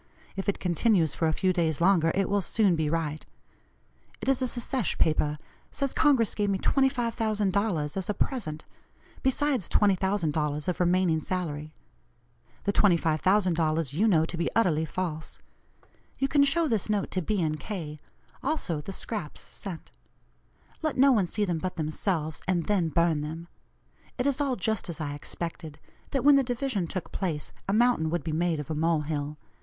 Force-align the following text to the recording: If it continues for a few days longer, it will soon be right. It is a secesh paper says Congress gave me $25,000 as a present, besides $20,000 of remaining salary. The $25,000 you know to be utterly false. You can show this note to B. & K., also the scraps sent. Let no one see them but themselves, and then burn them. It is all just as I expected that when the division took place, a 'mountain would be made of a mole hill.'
If 0.35 0.49
it 0.49 0.57
continues 0.59 1.13
for 1.13 1.27
a 1.27 1.31
few 1.31 1.53
days 1.53 1.79
longer, 1.79 2.11
it 2.15 2.27
will 2.27 2.41
soon 2.41 2.75
be 2.75 2.89
right. 2.89 3.23
It 4.19 4.27
is 4.27 4.41
a 4.41 4.47
secesh 4.47 4.97
paper 4.97 5.35
says 5.69 5.93
Congress 5.93 6.33
gave 6.33 6.49
me 6.49 6.57
$25,000 6.57 7.95
as 7.95 8.09
a 8.09 8.13
present, 8.15 8.65
besides 9.21 9.69
$20,000 9.69 10.67
of 10.67 10.79
remaining 10.79 11.21
salary. 11.21 11.71
The 12.63 12.73
$25,000 12.73 13.93
you 13.93 14.07
know 14.07 14.25
to 14.25 14.37
be 14.37 14.49
utterly 14.55 14.85
false. 14.85 15.37
You 16.17 16.27
can 16.27 16.45
show 16.45 16.67
this 16.67 16.89
note 16.89 17.11
to 17.11 17.21
B. 17.21 17.47
& 17.55 17.59
K., 17.59 17.99
also 18.41 18.81
the 18.81 18.91
scraps 18.91 19.41
sent. 19.41 19.91
Let 20.81 20.97
no 20.97 21.11
one 21.11 21.27
see 21.27 21.45
them 21.45 21.59
but 21.59 21.75
themselves, 21.75 22.41
and 22.47 22.65
then 22.65 22.89
burn 22.89 23.21
them. 23.21 23.49
It 24.17 24.25
is 24.25 24.41
all 24.41 24.55
just 24.55 24.89
as 24.89 24.99
I 24.99 25.13
expected 25.13 25.77
that 26.09 26.23
when 26.23 26.37
the 26.37 26.43
division 26.43 26.87
took 26.87 27.11
place, 27.11 27.51
a 27.69 27.73
'mountain 27.73 28.09
would 28.09 28.23
be 28.23 28.31
made 28.31 28.59
of 28.59 28.71
a 28.71 28.73
mole 28.73 29.01
hill.' 29.01 29.37